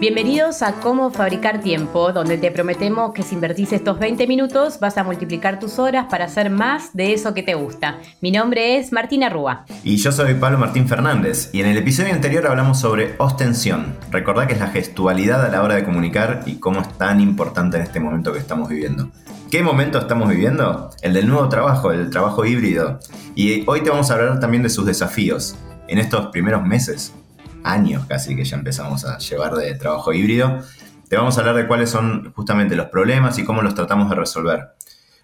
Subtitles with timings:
[0.00, 4.96] Bienvenidos a Cómo Fabricar Tiempo, donde te prometemos que si invertís estos 20 minutos vas
[4.96, 7.98] a multiplicar tus horas para hacer más de eso que te gusta.
[8.20, 9.64] Mi nombre es Martina Rúa.
[9.82, 13.96] Y yo soy Pablo Martín Fernández, y en el episodio anterior hablamos sobre ostensión.
[14.12, 17.76] Recordá que es la gestualidad a la hora de comunicar y cómo es tan importante
[17.76, 19.10] en este momento que estamos viviendo.
[19.50, 20.90] ¿Qué momento estamos viviendo?
[21.02, 23.00] El del nuevo trabajo, el trabajo híbrido.
[23.34, 25.56] Y hoy te vamos a hablar también de sus desafíos
[25.88, 27.14] en estos primeros meses
[27.64, 30.60] años casi que ya empezamos a llevar de trabajo híbrido,
[31.08, 34.16] te vamos a hablar de cuáles son justamente los problemas y cómo los tratamos de
[34.16, 34.68] resolver.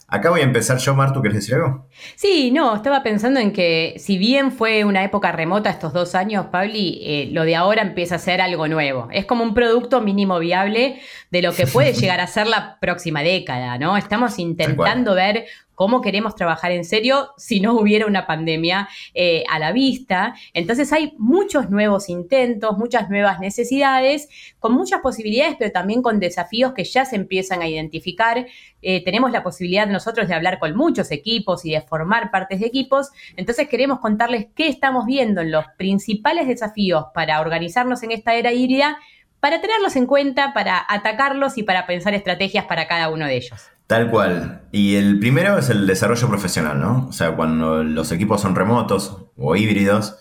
[0.06, 1.88] Acá voy a empezar yo, Martu, ¿quieres decir algo?
[2.14, 6.46] Sí, no, estaba pensando en que si bien fue una época remota estos dos años,
[6.52, 9.08] Pabli, eh, lo de ahora empieza a ser algo nuevo.
[9.10, 13.22] Es como un producto mínimo viable de lo que puede llegar a ser la próxima
[13.22, 13.96] década, ¿no?
[13.96, 19.58] Estamos intentando ver cómo queremos trabajar en serio si no hubiera una pandemia eh, a
[19.58, 20.34] la vista.
[20.52, 26.72] Entonces hay muchos nuevos intentos, muchas nuevas necesidades, con muchas posibilidades, pero también con desafíos
[26.72, 28.46] que ya se empiezan a identificar.
[28.82, 32.66] Eh, tenemos la posibilidad nosotros de hablar con muchos equipos y de formar partes de
[32.66, 33.10] equipos.
[33.36, 38.52] Entonces queremos contarles qué estamos viendo en los principales desafíos para organizarnos en esta era
[38.52, 38.98] híbrida
[39.40, 43.73] para tenerlos en cuenta, para atacarlos y para pensar estrategias para cada uno de ellos.
[43.86, 44.62] Tal cual.
[44.72, 47.06] Y el primero es el desarrollo profesional, ¿no?
[47.08, 50.16] O sea, cuando los equipos son remotos o híbridos,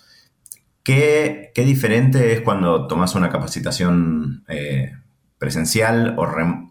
[0.83, 4.93] ¿qué, diferente es cuando tomas una capacitación eh,
[5.37, 6.23] presencial o,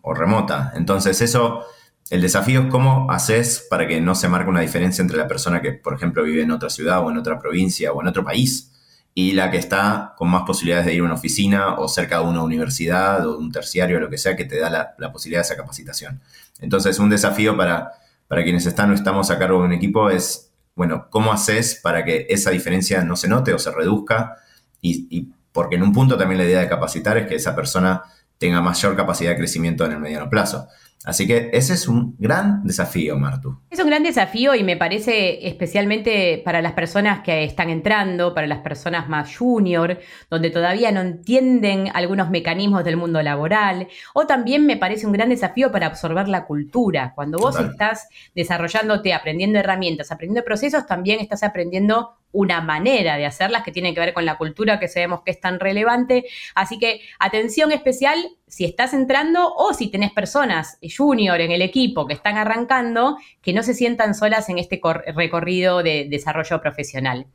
[0.02, 0.72] o, remota?
[0.76, 1.64] Entonces, eso,
[2.10, 5.62] el desafío es cómo haces para que no se marque una diferencia entre la persona
[5.62, 8.72] que, por ejemplo, vive en otra ciudad o en otra provincia o en otro país
[9.14, 12.24] y la que está con más posibilidades de ir a una oficina o cerca de
[12.24, 15.46] una universidad o un terciario o lo que sea que te da la, posibilidad de
[15.46, 16.20] esa capacitación.
[16.60, 17.92] Entonces, un desafío para,
[18.26, 22.04] para quienes están o estamos a cargo de un equipo es, bueno, ¿cómo haces para
[22.04, 24.38] que esa diferencia no se note o se reduzca?
[24.80, 28.02] Y, y porque en un punto también la idea de capacitar es que esa persona
[28.38, 30.68] tenga mayor capacidad de crecimiento en el mediano plazo.
[31.04, 33.58] Así que ese es un gran desafío, Martu.
[33.70, 38.46] Es un gran desafío y me parece especialmente para las personas que están entrando, para
[38.46, 39.98] las personas más junior,
[40.30, 45.28] donde todavía no entienden algunos mecanismos del mundo laboral, o también me parece un gran
[45.28, 47.12] desafío para absorber la cultura.
[47.14, 53.62] Cuando vos estás desarrollándote, aprendiendo herramientas, aprendiendo procesos, también estás aprendiendo una manera de hacerlas
[53.62, 56.24] que tiene que ver con la cultura que sabemos que es tan relevante.
[56.54, 62.06] Así que atención especial si estás entrando o si tenés personas junior en el equipo
[62.06, 64.80] que están arrancando, que no se sientan solas en este
[65.14, 67.26] recorrido de desarrollo profesional.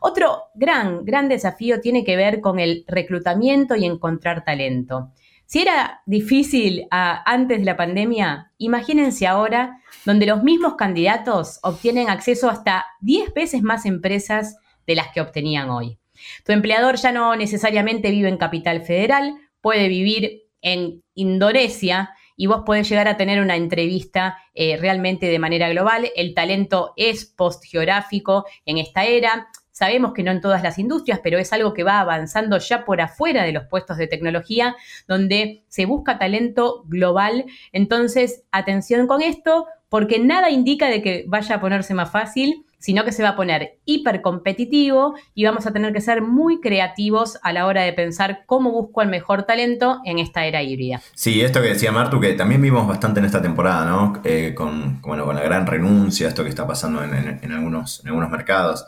[0.00, 5.12] Otro gran, gran desafío tiene que ver con el reclutamiento y encontrar talento.
[5.52, 12.08] Si era difícil ah, antes de la pandemia, imagínense ahora donde los mismos candidatos obtienen
[12.08, 15.98] acceso hasta 10 veces más empresas de las que obtenían hoy.
[16.46, 22.62] Tu empleador ya no necesariamente vive en Capital Federal, puede vivir en Indonesia y vos
[22.64, 26.10] podés llegar a tener una entrevista eh, realmente de manera global.
[26.16, 29.48] El talento es post-geográfico en esta era.
[29.82, 33.00] Sabemos que no en todas las industrias, pero es algo que va avanzando ya por
[33.00, 34.76] afuera de los puestos de tecnología,
[35.08, 37.46] donde se busca talento global.
[37.72, 43.04] Entonces, atención con esto, porque nada indica de que vaya a ponerse más fácil sino
[43.04, 47.38] que se va a poner hiper competitivo y vamos a tener que ser muy creativos
[47.42, 51.00] a la hora de pensar cómo busco el mejor talento en esta era híbrida.
[51.14, 54.20] Sí, esto que decía Martu, que también vimos bastante en esta temporada, ¿no?
[54.24, 58.30] Eh, con, bueno, con la gran renuncia, esto que está pasando en, algunos, en algunos
[58.30, 58.84] mercados.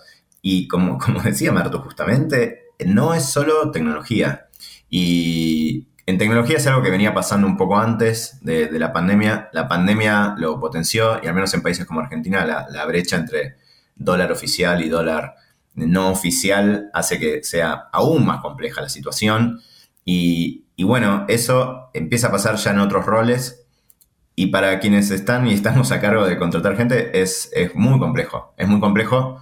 [0.47, 4.49] Y como, como decía Martu, justamente, no es solo tecnología.
[4.91, 9.49] Y en tecnología es algo que venía pasando un poco antes de, la pandemia.
[9.53, 13.57] La pandemia lo potenció y al menos en países como Argentina la, la brecha entre
[13.97, 15.35] dólar oficial y dólar
[15.77, 19.63] no oficial hace que sea aún más compleja la situación.
[20.05, 23.65] Y, bueno, eso empieza a pasar ya en otros roles.
[24.37, 28.53] Y para quienes están y estamos a cargo de contratar gente, es, es muy complejo.
[28.59, 29.41] Es muy complejo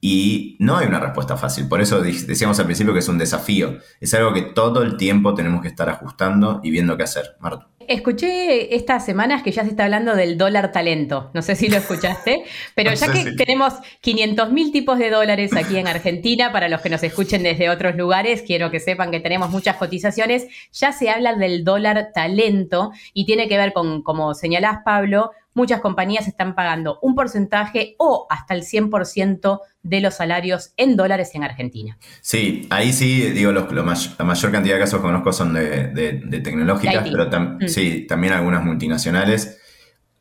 [0.00, 1.68] y no hay una respuesta fácil.
[1.68, 3.78] Por eso decíamos al principio que es un desafío.
[4.00, 7.36] Es algo que todo el tiempo tenemos que estar ajustando y viendo qué hacer.
[7.40, 7.68] Marto.
[7.88, 11.30] Escuché estas semanas que ya se está hablando del dólar talento.
[11.32, 13.72] No sé si lo escuchaste, pero ya que tenemos
[14.02, 17.96] 500 mil tipos de dólares aquí en Argentina, para los que nos escuchen desde otros
[17.96, 23.24] lugares, quiero que sepan que tenemos muchas cotizaciones, ya se habla del dólar talento y
[23.24, 28.54] tiene que ver con, como señalás Pablo, muchas compañías están pagando un porcentaje o hasta
[28.54, 31.98] el 100% de los salarios en dólares en Argentina.
[32.20, 37.28] Sí, ahí sí, digo, la mayor cantidad de casos que conozco son de, tecnológicas, pero
[37.28, 37.66] mm.
[37.66, 39.58] sí, también algunas multinacionales.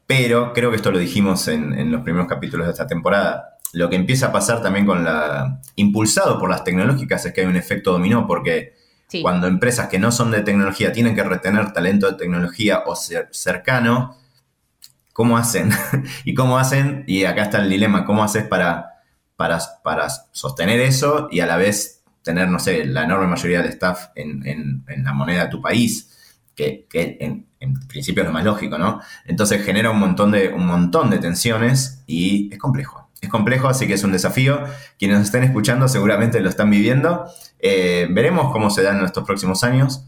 [0.08, 3.58] Pero creo que esto lo dijimos en, los primeros capítulos de esta temporada.
[3.74, 5.60] Lo que empieza a pasar también con la.
[5.76, 8.74] impulsado por las tecnológicas es que hay un efecto dominó, porque
[9.22, 13.28] cuando empresas que no son de tecnología tienen que retener talento de tecnología o ser
[13.32, 14.18] cercano,
[15.18, 15.72] ¿cómo hacen?
[16.26, 17.04] ¿Y cómo hacen?
[17.08, 19.02] Y acá está el dilema, ¿cómo haces para,
[19.36, 23.70] para, para sostener eso y a la vez tener, no sé, la enorme mayoría del
[23.70, 26.14] staff en, la moneda de tu país?
[26.56, 29.02] Que, en, en, principio es lo más lógico, ¿no?
[29.26, 33.10] Entonces genera un montón, de, un montón de tensiones y es complejo.
[33.20, 34.66] Es complejo, así que es un desafío.
[35.00, 37.26] Quienes nos estén escuchando seguramente lo están viviendo.
[37.58, 40.04] Eh, veremos cómo se dan en estos próximos años,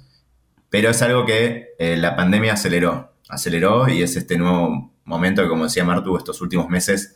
[0.69, 3.13] pero es algo que eh, la pandemia aceleró.
[3.27, 7.15] Aceleró y es este nuevo momento que, como decía Martu, estos últimos meses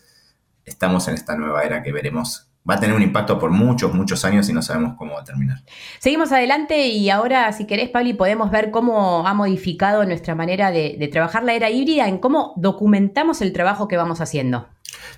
[0.65, 4.23] estamos en esta nueva era que veremos va a tener un impacto por muchos, muchos
[4.25, 5.63] años y no sabemos cómo va a terminar.
[5.99, 11.09] Seguimos adelante y ahora, si querés, Pablo, podemos ver cómo ha modificado nuestra manera de,
[11.11, 14.67] trabajar la era híbrida en cómo documentamos el trabajo que vamos haciendo.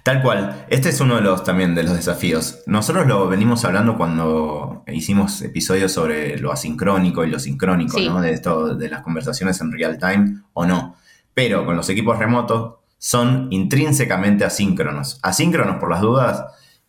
[0.04, 0.66] Tal cual.
[0.69, 2.63] Este es uno de los también de los desafíos.
[2.66, 8.22] Nosotros lo venimos hablando cuando hicimos episodios sobre lo asincrónico y lo sincrónico, ¿no?
[8.22, 10.95] De esto, de las conversaciones en real time o no.
[11.36, 15.20] Pero con los equipos remotos son intrínsecamente asíncronos.
[15.22, 16.46] Asíncronos por las dudas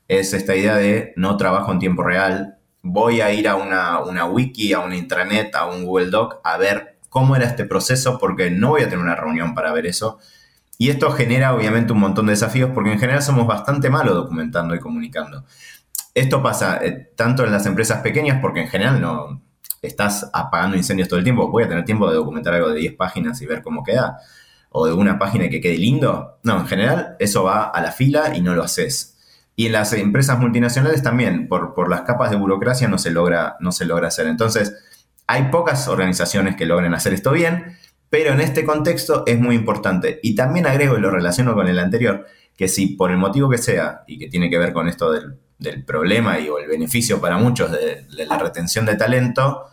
[0.09, 4.73] es esta idea de no trabajo en tiempo real, voy a ir a una, wiki,
[4.73, 8.71] a una intranet, a un Google Doc a ver cómo era este proceso porque no
[8.71, 10.19] voy a tener una reunión para ver eso.
[10.79, 14.75] Y esto genera obviamente un montón de desafíos porque en general somos bastante malos documentando
[14.75, 15.45] y comunicando.
[16.15, 19.43] Esto pasa eh, tanto en las empresas pequeñas porque en general no
[19.87, 21.49] estás apagando incendios todo el tiempo.
[21.49, 24.19] Voy a tener tiempo de documentar algo de 10 páginas y ver cómo queda.
[24.71, 26.39] O de una página que quede lindo.
[26.43, 29.17] No, en general eso va a la fila y no lo haces.
[29.57, 33.57] Y en las empresas multinacionales también, por, por las capas de burocracia no se, logra,
[33.61, 34.27] no se logra hacer.
[34.27, 34.75] Entonces,
[35.27, 37.77] hay pocas organizaciones que logren hacer esto bien,
[38.11, 40.21] pero en este contexto es muy importante.
[40.23, 43.59] Y también agrego y lo relaciono con el anterior, que si por el motivo que
[43.59, 45.39] sea, y que tiene que ver con esto del,
[45.87, 49.65] problema y o el beneficio para muchos de, la retención de talento,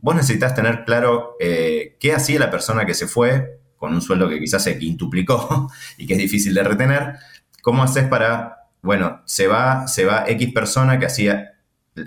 [0.00, 4.28] vos necesitas tener claro eh, qué hacía la persona que se fue con un sueldo
[4.28, 7.16] que quizás se quintuplicó y que es difícil de retener,
[7.62, 11.54] cómo haces para bueno, se va, se va X persona que hacía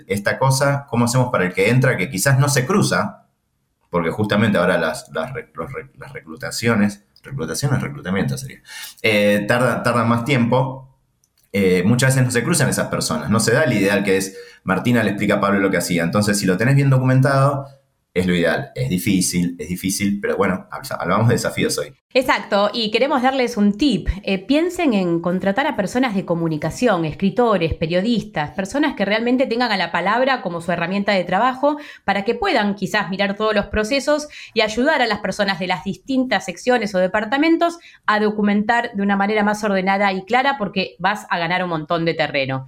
[0.06, 3.26] esta cosa, ¿cómo hacemos para el que entra que quizás no se cruza?
[3.90, 5.32] Porque justamente ahora las, las,
[6.12, 8.62] reclutaciones, reclutaciones, reclutamiento sería,
[9.02, 10.88] eh, tardan, más tiempo.
[11.52, 14.38] Eh, muchas veces no se cruzan esas personas, no se da el ideal que es
[14.64, 16.02] Martina le explica a Pablo lo que hacía.
[16.02, 17.66] Entonces, si lo tenés bien documentado,
[18.14, 18.70] es lo ideal.
[18.74, 20.66] Es difícil, es difícil, pero bueno,
[20.98, 21.94] hablamos de desafíos hoy.
[22.14, 24.06] Exacto, y queremos darles un tip.
[24.22, 29.78] Eh, piensen en contratar a personas de comunicación, escritores, periodistas, personas que realmente tengan a
[29.78, 34.28] la palabra como su herramienta de trabajo para que puedan quizás mirar todos los procesos
[34.52, 39.16] y ayudar a las personas de las distintas secciones o departamentos a documentar de una
[39.16, 42.66] manera más ordenada y clara porque vas a ganar un montón de terreno.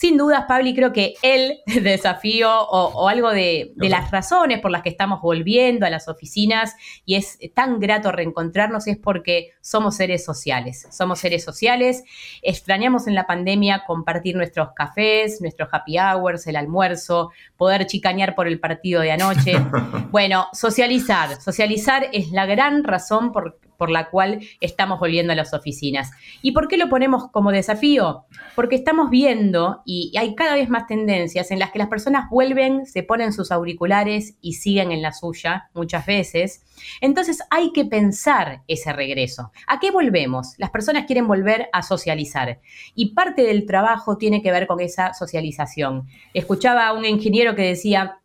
[0.00, 4.90] Sin dudas, Pablo, creo que el desafío o, algo de, las razones por las que
[4.90, 10.86] estamos volviendo a las oficinas y es tan grato reencontrarnos es porque somos seres sociales.
[10.92, 12.04] Somos seres sociales.
[12.42, 18.46] Extrañamos en la pandemia compartir nuestros cafés, nuestros happy hours, el almuerzo, poder chicañar por
[18.46, 19.54] el partido de anoche.
[20.10, 21.38] Bueno, socializar.
[21.40, 26.10] Socializar es la gran razón por, por la cual estamos volviendo a las oficinas.
[26.42, 28.26] ¿Y por qué lo ponemos como desafío?
[28.54, 32.84] Porque estamos viendo y hay cada vez más tendencias en las que las personas vuelven,
[32.84, 36.64] se ponen sus auriculares y siguen en la suya muchas veces.
[37.00, 39.52] Entonces hay que pensar ese regreso.
[39.66, 40.54] ¿A qué volvemos?
[40.58, 42.60] Las personas quieren volver a socializar
[42.94, 46.08] y parte del trabajo tiene que ver con esa socialización.
[46.34, 48.18] Escuchaba a un ingeniero que decía,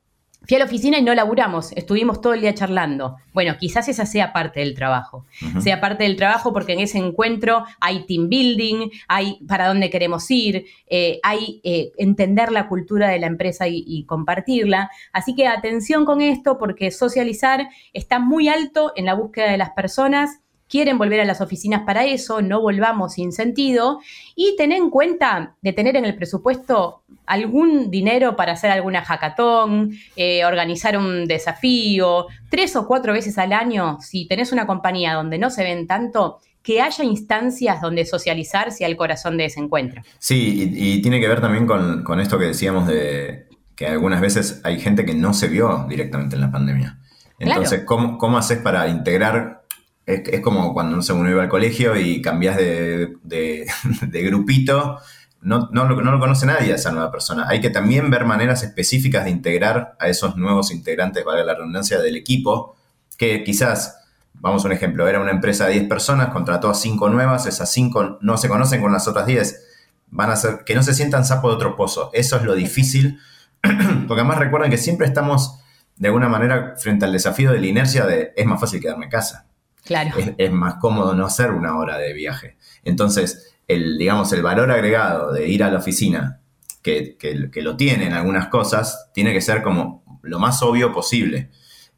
[0.46, 3.16] Fui a la oficina y no laburamos, estuvimos todo el día charlando.
[3.34, 5.26] Bueno, quizás esa sea parte del trabajo.
[5.62, 10.30] Sea parte del trabajo porque en ese encuentro hay team building, hay para dónde queremos
[10.30, 14.92] ir, eh, hay eh, entender la cultura de la empresa y compartirla.
[15.14, 19.70] Así que atención con esto porque socializar está muy alto en la búsqueda de las
[19.72, 20.43] personas
[20.74, 24.00] quieren volver a las oficinas para eso, no volvamos sin sentido,
[24.36, 29.92] y tener en cuenta de tener en el presupuesto algún dinero para hacer alguna hackathon,
[30.16, 35.38] eh, organizar un desafío, tres o cuatro veces al año, si tenés una compañía donde
[35.38, 40.02] no se ven tanto, que haya instancias donde socializar sea el corazón de ese encuentro.
[40.18, 44.80] Sí, y, tiene que ver también con, esto que decíamos de que algunas veces hay
[44.80, 46.98] gente que no se vio directamente en la pandemia.
[47.38, 49.63] Entonces, ¿cómo, ¿cómo haces para integrar
[50.06, 52.58] es, como cuando no sé, uno iba al colegio y cambias
[53.24, 53.66] de,
[54.12, 55.00] grupito.
[55.42, 57.46] No, no, no, lo conoce nadie a esa nueva persona.
[57.50, 62.00] Hay que también ver maneras específicas de integrar a esos nuevos integrantes, valga la redundancia,
[62.00, 62.78] del equipo,
[63.18, 64.00] que quizás
[64.44, 67.72] Vamos a un ejemplo, era una empresa de 10 personas, contrató a 5 nuevas, esas
[67.72, 69.64] 5 no se conocen con las otras 10,
[70.10, 72.10] van a ser que no se sientan sapo de otro pozo.
[72.12, 73.20] Eso es lo difícil,
[73.62, 75.60] porque además recuerden que siempre estamos
[75.96, 79.12] de alguna manera frente al desafío de la inercia de es más fácil quedarme en
[79.12, 79.46] casa.
[79.84, 80.12] Claro.
[80.38, 82.58] Es, más cómodo no hacer una hora de viaje.
[82.84, 86.40] Entonces, el, digamos, el valor agregado de ir a la oficina,
[86.82, 91.50] que, que lo tiene en algunas cosas, tiene que ser como lo más obvio posible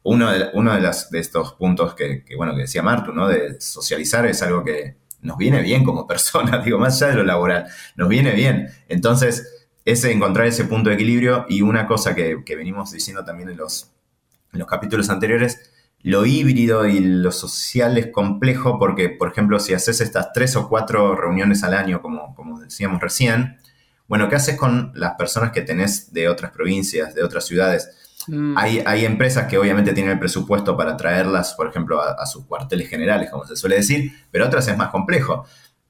[0.06, 3.26] uno de, uno de, las, de estos puntos que, bueno, que decía Martu, ¿no?
[3.26, 7.24] De socializar es algo que nos viene bien como personas, digo, más allá de lo
[7.24, 7.66] laboral,
[7.96, 8.68] nos viene bien.
[8.88, 13.56] Entonces, ese encontrar ese punto de equilibrio y una cosa que, venimos diciendo también en
[13.56, 13.90] los,
[14.52, 15.72] en los capítulos anteriores,
[16.06, 20.68] lo híbrido y lo social es complejo porque, por ejemplo, si haces estas tres o
[20.68, 23.58] cuatro reuniones al año, como, como decíamos recién,
[24.06, 27.90] bueno, ¿qué haces con las personas que tenés de otras provincias, de otras ciudades?
[28.28, 28.56] Mm.
[28.56, 33.28] Hay, empresas que obviamente tienen el presupuesto para traerlas, por ejemplo, a, sus cuarteles generales,
[33.28, 35.44] como se suele decir, pero otras es más complejo.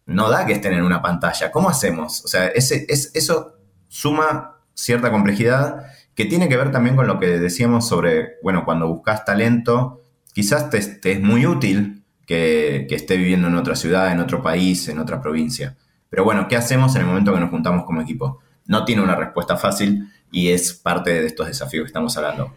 [0.07, 1.51] No da que estén en una pantalla.
[1.51, 2.25] ¿Cómo hacemos?
[2.25, 3.59] O sea, ese, es, eso
[3.89, 8.89] suma cierta complejidad que tiene que ver también con lo que decíamos sobre, bueno, cuando
[8.89, 10.01] buscas talento,
[10.37, 14.87] quizás te, es muy útil que, que, esté viviendo en otra ciudad, en otro país,
[14.87, 15.79] en otra provincia.
[16.11, 18.41] Pero bueno, ¿qué hacemos en el momento que nos juntamos como equipo?
[18.67, 22.55] No tiene una respuesta fácil y es parte de estos desafíos que estamos hablando.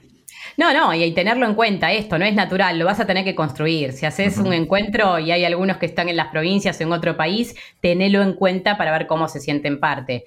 [0.58, 3.34] No, no, y tenerlo en cuenta, esto no es natural, lo vas a tener que
[3.34, 3.94] construir.
[3.94, 7.16] Si haces un encuentro y hay algunos que están en las provincias o en otro
[7.16, 10.26] país, tenelo en cuenta para ver cómo se sienten parte.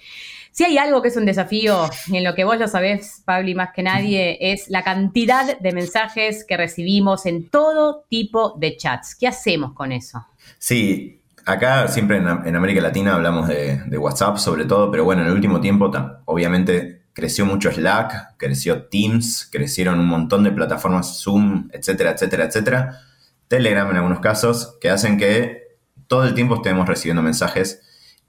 [0.52, 3.54] Si hay algo que es un desafío, y en lo que vos lo sabés, Pablo,
[3.56, 9.14] más que nadie, es la cantidad de mensajes que recibimos en todo tipo de chats.
[9.14, 10.26] ¿Qué hacemos con eso?
[10.58, 15.28] Sí, acá siempre en, América Latina hablamos de, de, WhatsApp sobre todo, pero bueno, en
[15.28, 15.90] el último tiempo
[16.26, 23.00] obviamente creció mucho Slack, creció Teams, crecieron un montón de plataformas Zoom, etcétera, etcétera, etcétera.
[23.48, 25.62] Telegram en algunos casos, que hacen que
[26.06, 27.82] todo el tiempo estemos recibiendo mensajes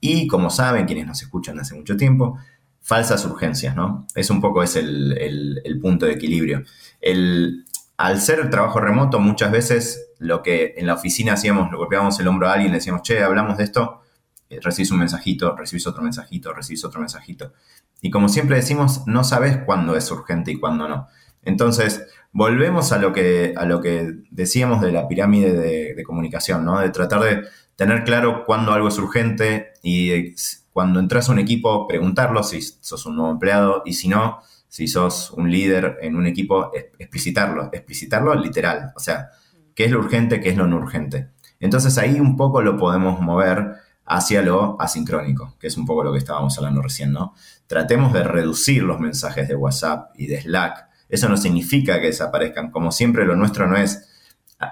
[0.06, 2.38] y, como saben quienes nos escuchan hace mucho tiempo,
[2.82, 4.06] falsas urgencias, ¿no?
[4.14, 6.62] Es un poco es el, punto de equilibrio.
[7.00, 7.64] El,
[7.96, 12.28] al ser trabajo remoto, muchas veces lo que en la oficina hacíamos, lo golpeábamos el
[12.28, 14.02] hombro a alguien, le decíamos, che, hablamos de esto,
[14.50, 17.54] eh, recibís un mensajito, recibís otro mensajito, recibís otro mensajito.
[18.02, 21.08] Y como siempre decimos, no sabes cuándo es urgente y cuándo no.
[21.46, 26.80] Entonces, volvemos a lo que, a lo que decíamos de la pirámide de, comunicación, ¿no?
[26.80, 27.44] De tratar de
[27.76, 30.34] tener claro cuándo algo es urgente y
[30.72, 34.88] cuando entras a un equipo, preguntarlo si sos un nuevo empleado y si no, si
[34.88, 38.92] sos un líder en un equipo, explicitarlo, explicitarlo literal.
[38.96, 39.30] O sea,
[39.74, 41.30] qué es lo urgente, qué es lo no urgente.
[41.60, 43.76] Entonces ahí un poco lo podemos mover
[44.06, 47.34] hacia lo asincrónico, que es un poco lo que estábamos hablando recién, ¿no?
[47.66, 50.88] Tratemos de reducir los mensajes de WhatsApp y de Slack.
[51.08, 52.70] Eso no significa que desaparezcan.
[52.70, 54.13] Como siempre, lo nuestro no es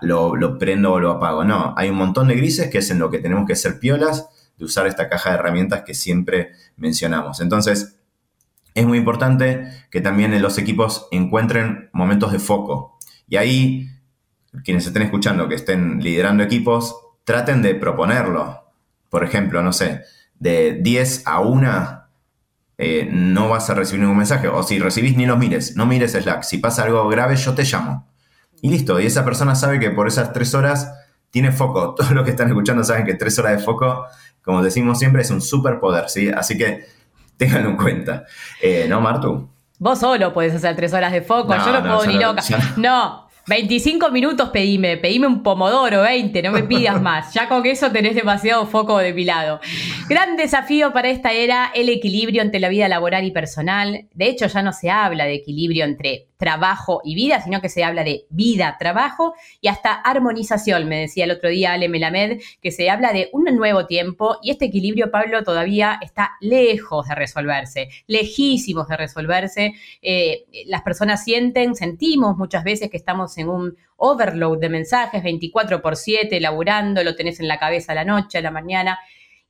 [0.01, 1.45] lo, prendo o lo apago.
[1.45, 4.29] No, hay un montón de grises que es en lo que tenemos que ser piolas
[4.57, 7.41] de usar esta caja de herramientas que siempre mencionamos.
[7.41, 7.99] Entonces,
[8.75, 12.99] es muy importante que también los equipos encuentren momentos de foco.
[13.29, 13.89] Y ahí,
[14.65, 18.63] quienes estén escuchando, que estén liderando equipos, traten de proponerlo
[19.13, 20.05] por ejemplo, no sé,
[20.41, 22.03] de 10 a 1
[22.79, 24.49] eh, no vas a recibir ningún mensaje.
[24.49, 25.77] O si recibís, ni los mires.
[25.77, 26.45] No mires Slack.
[26.45, 28.09] Si pasa algo grave, yo te llamo.
[28.63, 28.99] Y listo.
[28.99, 30.91] Y esa persona sabe que por esas 3 horas
[31.31, 31.95] tiene foco.
[31.97, 34.07] Todos los que están escuchando saben que 3 horas de foco,
[34.43, 36.09] como decimos siempre, es un superpoder.
[36.09, 36.31] ¿sí?
[36.31, 36.87] Así que
[37.37, 38.25] ténganlo en cuenta.
[38.63, 39.51] Eh, ¿No, Martu?
[39.79, 41.55] Vos solo puedes hacer 3 horas de foco.
[41.55, 42.43] yo no, puedo ni loca.
[42.77, 47.35] No, 25 minutos pedime, pedime un pomodoro, 20, no me pidas más.
[47.35, 49.61] Ya con eso tenés demasiado foco de mi lado.
[50.09, 54.07] Gran desafío para esta era el equilibrio entre la vida laboral y personal.
[54.15, 57.85] De hecho, ya no se habla de equilibrio entre trabajo y vida, sino que se
[57.85, 60.89] habla de vida, trabajo y hasta armonización.
[60.89, 64.51] Me decía el otro día Ale Melamed que se habla de un nuevo tiempo y
[64.51, 69.75] este equilibrio, Pablo, todavía está lejos de resolverse, lejísimos de resolverse.
[70.03, 75.81] Eh, las personas sienten, sentimos muchas veces que estamos en un overload de mensajes 24
[75.81, 78.99] por 7, laburando, lo tenés en la cabeza a la noche, a la mañana.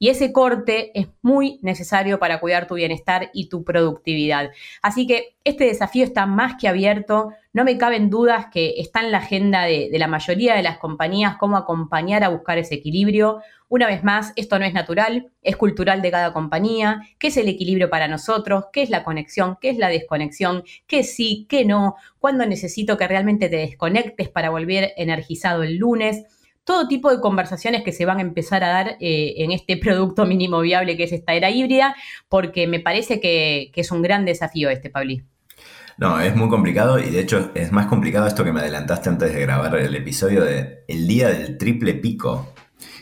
[0.03, 4.51] Y ese corte es muy necesario para cuidar tu bienestar y tu productividad.
[4.83, 7.31] Así que este desafío está más que abierto.
[7.53, 11.37] No me caben dudas que está en la agenda de, la mayoría de las compañías
[11.39, 13.43] cómo acompañar a buscar ese equilibrio.
[13.69, 17.03] Una vez más, esto no es natural, es cultural de cada compañía.
[17.21, 18.65] ¿Qué es el equilibrio para nosotros?
[18.73, 19.57] ¿Qué es la conexión?
[19.61, 20.65] ¿Qué es la desconexión?
[20.89, 21.47] ¿Qué sí?
[21.49, 21.95] ¿Qué no?
[22.19, 26.25] ¿Cuándo necesito que realmente te desconectes para volver energizado el lunes?
[26.65, 30.27] Todo tipo de conversaciones que se van a empezar a dar eh, en este producto
[30.27, 31.95] mínimo viable que es esta era híbrida,
[32.29, 35.25] porque me parece que, que es un gran desafío este, Pabli.
[35.99, 39.33] No, es muy complicado y de hecho es más complicado esto que me adelantaste antes
[39.33, 42.53] de grabar el episodio de el día del triple pico,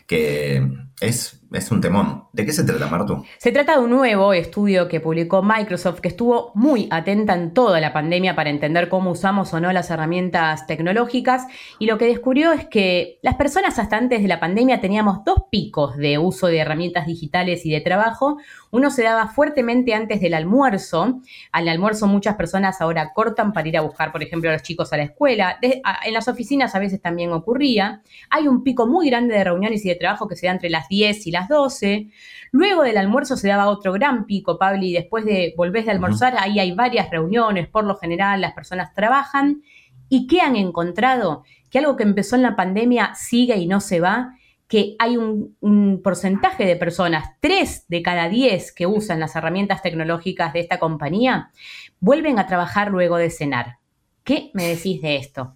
[0.07, 0.69] que
[1.01, 2.25] es es un temón.
[2.33, 3.25] ¿De qué se trata, Martu?
[3.39, 7.81] Se trata de un nuevo estudio que publicó Microsoft que estuvo muy atenta en toda
[7.81, 11.47] la pandemia para entender cómo usamos o no las herramientas tecnológicas
[11.79, 15.45] y lo que descubrió es que las personas hasta antes de la pandemia teníamos dos
[15.51, 18.39] picos de uso de herramientas digitales y de trabajo.
[18.71, 21.21] Uno se daba fuertemente antes del almuerzo.
[21.51, 24.93] Al almuerzo muchas personas ahora cortan para ir a buscar, por ejemplo, a los chicos
[24.93, 25.59] a la escuela.
[25.61, 28.03] en las oficinas a veces también ocurría.
[28.31, 30.89] Hay un pico muy grande de reuniones y de trabajo que se da entre las
[30.89, 32.11] 10 y las 12.
[32.53, 36.35] Luego del almuerzo se daba otro gran pico, Pablo, y después de volvés de almorzar,
[36.39, 39.63] ahí hay varias reuniones, por lo general las personas trabajan.
[40.09, 41.45] ¿Y qué han encontrado?
[41.71, 44.35] Que algo que empezó en la pandemia sigue y no se va,
[44.67, 49.83] que hay un, un, porcentaje de personas, 3 de cada 10 que usan las herramientas
[49.83, 51.51] tecnológicas de esta compañía,
[51.99, 53.80] vuelven a trabajar luego de cenar.
[54.25, 55.55] ¿Qué me decís de esto?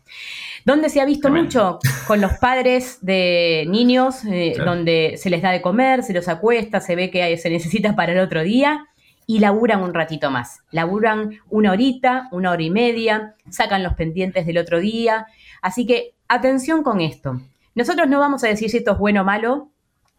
[0.64, 5.50] Donde se ha visto mucho con los padres de niños, eh, donde se les da
[5.50, 8.86] de comer, se los acuesta, se ve que se necesita para el otro día
[9.26, 10.60] y laburan un ratito más.
[10.70, 15.26] Laburan una horita, una hora y media, sacan los pendientes del otro día.
[15.62, 17.40] Así que atención con esto.
[17.74, 19.70] Nosotros no vamos a decir si esto es bueno o malo,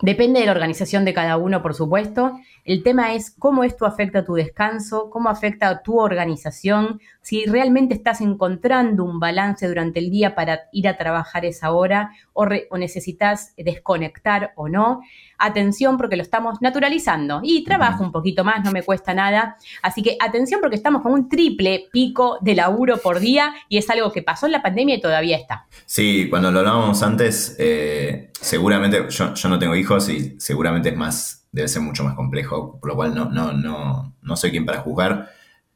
[0.01, 2.37] Depende de la organización de cada uno, por supuesto.
[2.65, 7.45] El tema es cómo esto afecta a tu descanso, cómo afecta a tu organización, si
[7.45, 12.45] realmente estás encontrando un balance durante el día para ir a trabajar esa hora o,
[12.77, 14.99] necesitas desconectar o no.
[15.37, 19.57] Atención porque lo estamos naturalizando y trabajo un poquito más, no me cuesta nada.
[19.81, 23.89] Así que atención porque estamos con un triple pico de laburo por día y es
[23.89, 25.67] algo que pasó en la pandemia y todavía está.
[25.85, 30.97] Sí, cuando lo hablábamos antes, eh, seguramente yo, yo no tengo hijos y seguramente es
[30.97, 34.65] más, debe ser mucho más complejo, por lo cual no, no, no, no soy quien
[34.65, 35.29] para juzgar.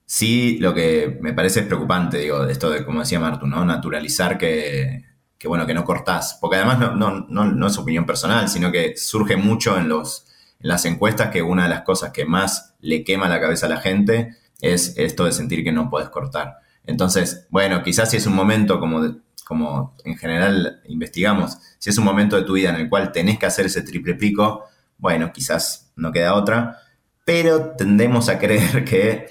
[0.06, 3.64] Sí, lo que me parece preocupante, digo, esto de, como decía Martu, ¿no?
[3.64, 5.09] Naturalizar que,
[5.40, 6.38] que bueno, que no cortás.
[6.40, 10.28] Porque además no, no, no, no, es opinión personal, sino que surge mucho en, los,
[10.60, 13.70] en las encuestas que una de las cosas que más le quema la cabeza a
[13.70, 16.58] la gente es esto de sentir que no puedes cortar.
[16.86, 22.04] Entonces, bueno, quizás si es un momento como, como en general investigamos, si es un
[22.04, 24.66] momento de tu vida en el cual tenés que hacer ese triple pico,
[24.98, 26.80] bueno, quizás no queda otra,
[27.24, 29.28] pero tendemos a creer que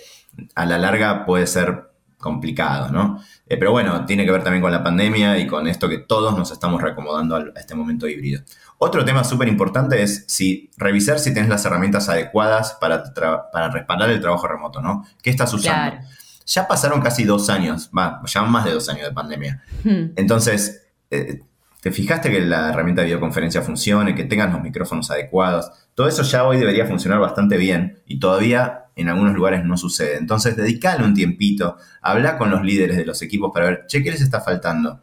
[0.54, 3.22] a la larga puede ser complicado, ¿no?
[3.48, 6.36] Eh, pero bueno, tiene que ver también con la pandemia y con esto que todos
[6.36, 8.42] nos estamos reacomodando a, este momento híbrido.
[8.76, 13.02] Otro tema súper importante es si revisar si tienes las herramientas adecuadas para,
[13.50, 15.06] para respaldar el trabajo remoto, ¿no?
[15.22, 15.98] ¿Qué estás usando?
[16.44, 19.62] Ya pasaron casi dos años, va, ya más de dos años de pandemia.
[19.84, 20.12] Hmm.
[20.16, 21.40] Entonces, eh,
[21.80, 25.70] ¿te fijaste que la herramienta de videoconferencia funcione, que tengas los micrófonos adecuados?
[25.94, 30.16] Todo eso ya hoy debería funcionar bastante bien y todavía en algunos lugares no sucede.
[30.16, 34.10] Entonces, dedicale un tiempito, habla con los líderes de los equipos para ver, che, ¿qué
[34.10, 35.02] les está faltando?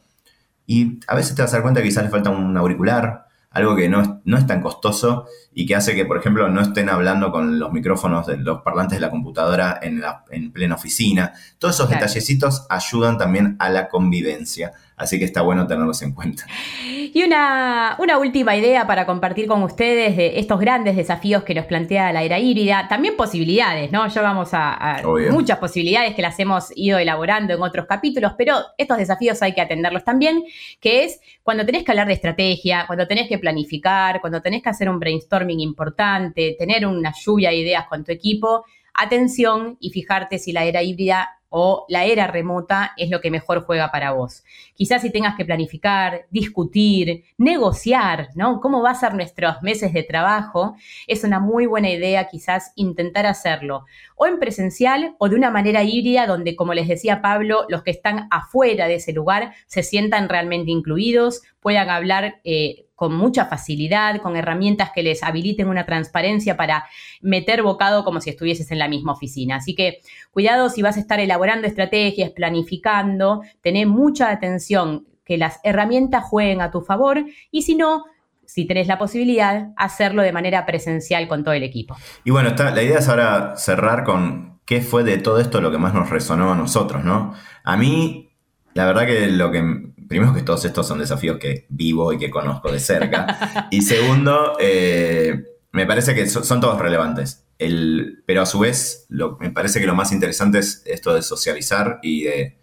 [0.68, 3.76] Y a veces te vas a dar cuenta que quizás les falta un auricular, algo
[3.76, 6.90] que no es, no es tan costoso y que hace que, por ejemplo, no estén
[6.90, 11.32] hablando con los micrófonos de los parlantes de la computadora en, la, en plena oficina.
[11.58, 14.74] Todos esos detallecitos ayudan también a la convivencia.
[14.98, 16.46] Así que está bueno tenerlos en cuenta.
[16.86, 21.66] Y una, una, última idea para compartir con ustedes de estos grandes desafíos que nos
[21.66, 22.88] plantea la era híbrida.
[22.88, 24.08] También posibilidades, ¿no?
[24.08, 28.98] Ya vamos a, muchas posibilidades que las hemos ido elaborando en otros capítulos, pero estos
[28.98, 30.44] desafíos hay que atenderlos también,
[30.80, 34.70] que es cuando tenés que hablar de estrategia, cuando tenés que planificar, cuando tenés que
[34.70, 40.40] hacer un brainstorming importante, tener una lluvia de ideas con tu equipo, atención y fijarte
[40.40, 44.44] si la era híbrida o la era remota es lo que mejor juega para vos.
[44.74, 48.60] Quizás si tengas que planificar, discutir, negociar, ¿no?
[48.60, 50.76] ¿Cómo va a ser nuestros meses de trabajo?
[51.08, 53.86] Es una muy buena idea quizás intentar hacerlo
[54.18, 57.92] o en presencial o de una manera híbrida donde, como les decía Pablo, los que
[57.92, 64.22] están afuera de ese lugar se sientan realmente incluidos, puedan hablar eh, con mucha facilidad,
[64.22, 66.86] con herramientas que les habiliten una transparencia para
[67.22, 69.56] meter bocado como si estuvieses en la misma oficina.
[69.56, 75.60] Así que cuidado si vas a estar elaborando estrategias, planificando, tené mucha atención que las
[75.64, 78.04] herramientas jueguen a tu favor y si no,
[78.46, 81.98] si tenés la posibilidad, hacerlo de manera presencial con todo el equipo.
[82.26, 85.72] Y bueno, está, la idea es ahora cerrar con qué fue de todo esto lo
[85.72, 87.34] que más nos resonó a nosotros, ¿no?
[87.64, 88.30] A mí,
[88.76, 92.30] la verdad que lo que primero que todos estos son desafíos que vivo y que
[92.30, 93.68] conozco de cerca.
[93.72, 97.44] y segundo, eh, me parece que son, todos relevantes.
[97.58, 101.22] El, pero a su vez, lo, me parece que lo más interesante es esto de
[101.22, 102.58] socializar y de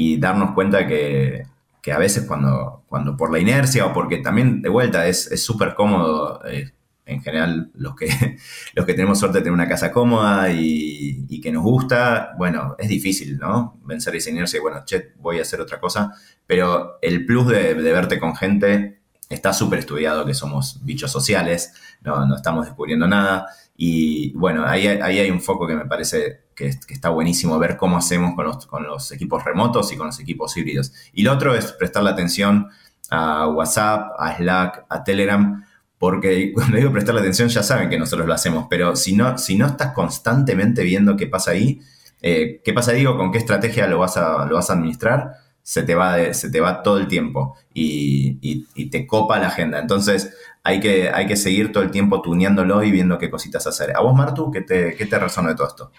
[0.00, 1.44] y darnos cuenta que,
[1.82, 5.74] que a veces cuando, cuando por la inercia o porque también de vuelta es súper
[5.74, 6.70] cómodo, eh,
[7.08, 8.08] en general los que,
[8.74, 12.88] los que tenemos suerte de tener una casa cómoda y, que nos gusta, bueno, es
[12.88, 13.78] difícil, ¿no?
[13.84, 16.12] Vencer y bueno, che, voy a hacer otra cosa,
[16.46, 22.26] pero el plus de, verte con gente está súper estudiado que somos bichos sociales, no,
[22.26, 26.66] no estamos descubriendo nada y bueno, ahí, ahí hay un foco que me parece que,
[26.88, 30.56] está buenísimo ver cómo hacemos con los, con los equipos remotos y con los equipos
[30.56, 30.92] híbridos.
[31.12, 32.68] Y lo otro es prestarle atención
[33.10, 35.64] a WhatsApp, a Slack, a Telegram,
[35.98, 39.56] porque cuando digo prestarle atención ya saben que nosotros lo hacemos, pero si no, si
[39.56, 41.80] no estás constantemente viendo qué pasa ahí,
[42.22, 45.32] eh, qué pasa, digo, con qué estrategia lo vas a, lo vas a administrar,
[45.62, 49.78] se te va, se te va todo el tiempo y, y te copa la agenda.
[49.78, 50.32] Entonces,
[50.68, 53.96] hay que, hay que seguir todo el tiempo tuneándolo y viendo qué cositas hacer.
[53.96, 55.92] ¿A vos, Martu, qué te, qué te resonó de todo esto?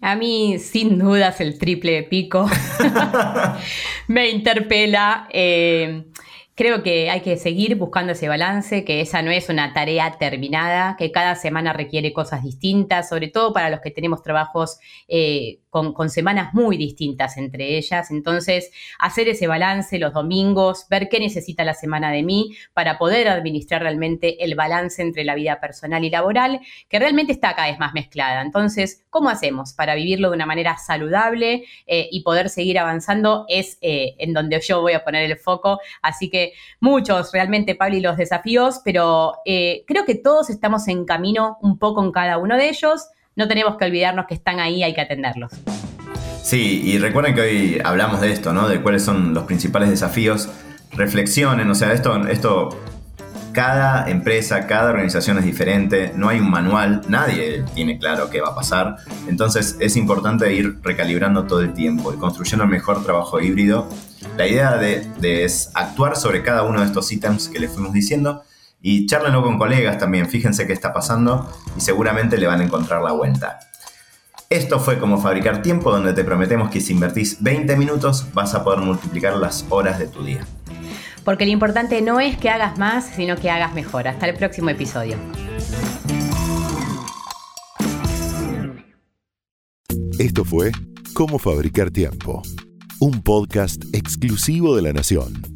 [0.00, 2.50] A mí, sin dudas, el triple pico
[4.08, 5.28] me interpela.
[5.32, 6.06] Eh,
[6.56, 10.96] Creo que hay que seguir buscando ese balance, que esa no es una tarea terminada,
[10.98, 15.58] que cada semana requiere cosas distintas, sobre todo para los que tenemos trabajos eh,
[15.94, 18.10] con, semanas muy distintas entre ellas.
[18.10, 23.28] Entonces, hacer ese balance los domingos, ver qué necesita la semana de mí para poder
[23.28, 27.78] administrar realmente el balance entre la vida personal y laboral, que realmente está cada vez
[27.78, 28.40] más mezclada.
[28.42, 33.44] Entonces, ¿cómo hacemos para vivirlo de una manera saludable eh, y poder seguir avanzando?
[33.48, 35.80] Es eh, en donde yo voy a poner el foco.
[36.02, 41.04] Así que muchos realmente, Pablo, y los desafíos, pero eh, creo que todos estamos en
[41.04, 43.08] camino un poco en cada uno de ellos.
[43.36, 45.52] No tenemos que olvidarnos que están ahí, hay que atenderlos.
[46.42, 48.66] Sí, y recuerden que hoy hablamos de esto, ¿no?
[48.66, 50.48] De cuáles son los principales desafíos.
[50.92, 52.70] Reflexionen, o sea, esto, esto
[53.52, 58.48] cada empresa, cada organización es diferente, no hay un manual, nadie tiene claro qué va
[58.48, 58.96] a pasar.
[59.28, 63.86] Entonces es importante ir recalibrando todo el tiempo y construyendo el mejor trabajo híbrido.
[64.38, 68.44] La idea de, es actuar sobre cada uno de estos ítems que les fuimos diciendo
[68.88, 73.02] y charlenlo con colegas también, fíjense qué está pasando y seguramente le van a encontrar
[73.02, 73.58] la vuelta.
[74.48, 78.62] Esto fue como fabricar tiempo, donde te prometemos que si invertís 20 minutos vas a
[78.62, 80.46] poder multiplicar las horas de tu día
[81.24, 84.06] porque lo importante no es que hagas más, sino que hagas mejor.
[84.06, 85.16] Hasta el próximo episodio.
[90.20, 90.70] Esto fue
[91.12, 92.42] Cómo Fabricar Tiempo,
[93.00, 95.55] un podcast exclusivo de La Nación.